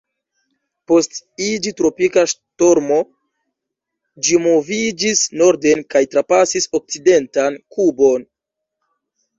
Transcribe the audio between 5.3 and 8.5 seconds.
norden kaj trapasis okcidentan Kubon.